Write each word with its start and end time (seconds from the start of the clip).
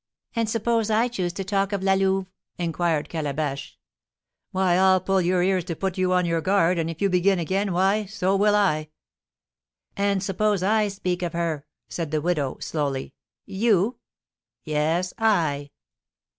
"And 0.35 0.49
suppose 0.49 0.89
I 0.89 1.07
choose 1.09 1.31
to 1.33 1.43
talk 1.43 1.71
of 1.71 1.83
La 1.83 1.93
Louve?" 1.93 2.25
inquired 2.57 3.07
Calabash. 3.07 3.77
"Why, 4.49 4.73
I'll 4.75 4.99
pull 4.99 5.21
your 5.21 5.43
ears 5.43 5.63
to 5.65 5.75
put 5.75 5.95
you 5.95 6.11
on 6.11 6.25
your 6.25 6.41
guard; 6.41 6.79
and 6.79 6.89
if 6.89 7.03
you 7.03 7.07
begin 7.07 7.37
again, 7.37 7.71
why, 7.71 8.07
so 8.07 8.35
will 8.35 8.55
I." 8.55 8.89
"And 9.95 10.23
suppose 10.23 10.63
I 10.63 10.87
speak 10.87 11.21
of 11.21 11.33
her?" 11.33 11.67
said 11.87 12.09
the 12.09 12.19
widow, 12.19 12.57
slowly. 12.59 13.13
"You?" 13.45 13.99
"Yes, 14.63 15.13
I!" 15.19 15.69